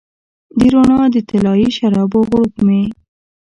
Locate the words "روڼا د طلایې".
0.73-1.69